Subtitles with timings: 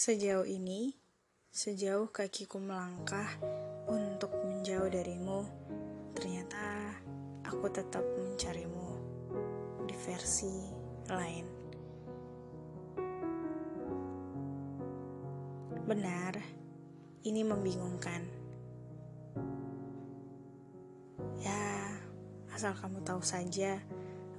[0.00, 0.96] Sejauh ini,
[1.52, 3.36] sejauh kakiku melangkah
[3.84, 5.44] untuk menjauh darimu,
[6.16, 6.96] ternyata
[7.44, 8.96] aku tetap mencarimu
[9.84, 10.56] di versi
[11.04, 11.46] lain.
[15.84, 16.32] Benar,
[17.28, 18.24] ini membingungkan.
[21.44, 21.92] Ya,
[22.56, 23.76] asal kamu tahu saja,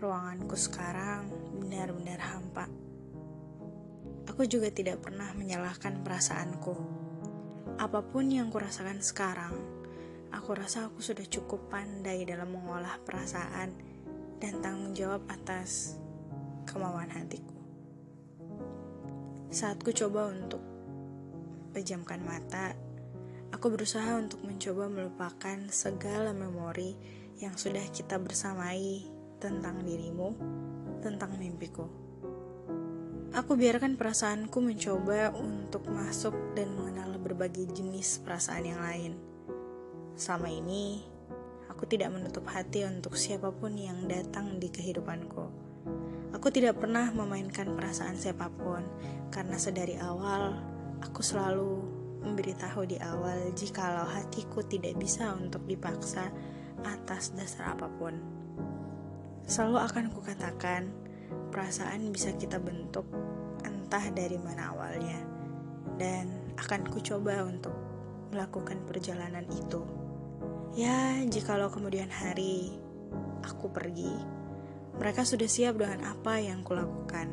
[0.00, 1.28] ruanganku sekarang
[1.60, 2.64] benar-benar hampa.
[4.40, 6.72] Aku juga tidak pernah menyalahkan perasaanku.
[7.76, 9.52] Apa pun yang kurasakan sekarang,
[10.32, 13.68] aku rasa aku sudah cukup pandai dalam mengolah perasaan
[14.40, 16.00] dan tanggung jawab atas
[16.64, 17.52] kemauan hatiku.
[19.52, 20.64] Saat ku coba untuk
[21.76, 22.72] pejamkan mata,
[23.52, 26.96] aku berusaha untuk mencoba melupakan segala memori
[27.44, 29.04] yang sudah kita bersamai
[29.36, 30.32] tentang dirimu,
[31.04, 32.09] tentang mimpiku.
[33.30, 39.14] Aku biarkan perasaanku mencoba untuk masuk dan mengenal berbagai jenis perasaan yang lain.
[40.18, 41.06] Selama ini,
[41.70, 45.46] aku tidak menutup hati untuk siapa pun yang datang di kehidupanku.
[46.34, 48.82] Aku tidak pernah memainkan perasaan siapa pun,
[49.30, 50.58] karena sedari awal
[50.98, 51.86] aku selalu
[52.26, 56.34] memberitahu di awal jikalau hatiku tidak bisa untuk dipaksa
[56.82, 58.18] atas dasar apa pun.
[59.46, 61.09] Selalu akan kukatakan,
[61.50, 63.04] perasaan bisa kita bentuk
[63.66, 65.18] entah dari mana awalnya
[65.98, 67.74] dan akan ku coba untuk
[68.30, 69.82] melakukan perjalanan itu.
[70.78, 72.70] Ya, jikalau kemudian hari
[73.42, 74.14] aku pergi,
[74.94, 77.26] mereka sudah siap dengan apa yang kulakukan.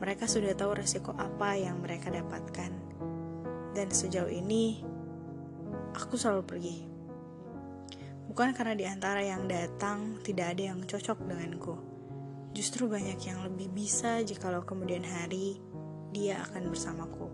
[0.00, 2.72] Mereka sudah tahu resiko apa yang mereka dapatkan.
[3.76, 4.80] Dan sejauh ini,
[5.92, 6.76] aku selalu pergi.
[8.32, 11.99] Bukan karena di antara yang datang tidak ada yang cocok denganku
[12.50, 15.62] Justru banyak yang lebih bisa jikalau kemudian hari
[16.10, 17.30] dia akan bersamaku.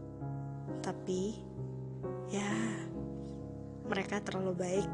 [0.85, 1.41] Tapi,
[2.29, 2.53] ya,
[3.89, 4.91] mereka terlalu baik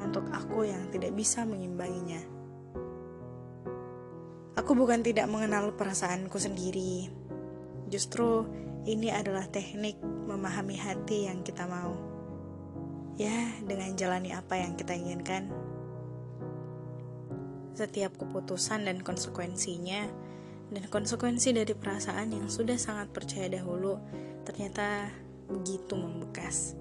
[0.00, 2.22] untuk aku yang tidak bisa mengimbanginya.
[4.56, 7.08] Aku bukan tidak mengenal perasaanku sendiri.
[7.88, 8.48] Justru
[8.88, 11.92] ini adalah teknik memahami hati yang kita mau.
[13.20, 15.52] Ya, dengan jalani apa yang kita inginkan,
[17.72, 20.08] setiap keputusan dan konsekuensinya,
[20.72, 24.00] dan konsekuensi dari perasaan yang sudah sangat percaya dahulu
[24.48, 25.12] ternyata
[25.46, 26.74] begitu membekas.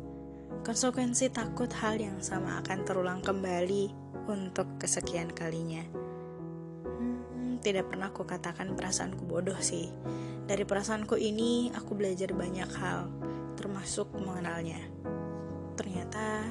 [0.63, 3.91] Konsekuensi takut hal yang sama akan terulang kembali
[4.28, 5.84] untuk kesekian kalinya.
[6.88, 9.91] Hmm, tidak pernah aku katakan perasaanku bodoh sih.
[10.47, 13.08] Dari perasaanku ini aku belajar banyak hal,
[13.56, 14.79] termasuk mengenalnya.
[15.79, 16.46] Ternyata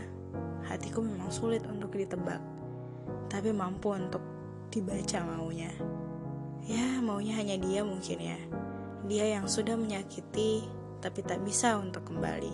[0.66, 2.40] hatiku memang sulit untuk ditebak
[3.30, 4.20] tapi mampu untuk
[4.74, 5.70] dibaca maunya.
[6.66, 8.38] Ya, maunya hanya dia mungkin ya.
[9.06, 10.66] Dia yang sudah menyakiti
[10.98, 12.52] tapi tak bisa untuk kembali.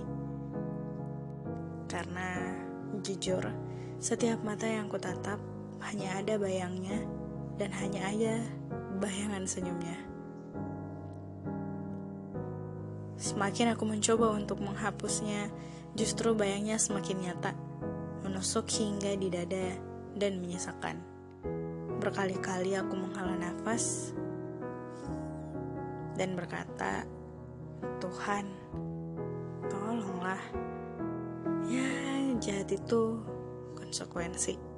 [1.89, 2.61] Karena
[3.01, 3.43] jujur,
[3.99, 5.41] setiap mata yang kutatap
[5.89, 7.03] hanya ada bayangnya
[7.57, 8.35] dan hanya aja
[9.01, 9.97] bayangan senyumnya.
[13.17, 15.49] Semakin aku mencoba untuk menghapusnya,
[15.97, 17.57] justru bayangnya semakin nyata,
[18.21, 19.86] menusuk hingga di dada
[20.17, 20.99] dan menyisakan.
[22.01, 24.17] Berkali-kali aku menghela nafas
[26.17, 27.05] dan berkata,
[28.01, 28.49] Tuhan,
[29.69, 30.41] tolonglah.
[31.69, 31.93] Ya,
[32.41, 33.21] jahat itu
[33.77, 34.76] konsekuensi.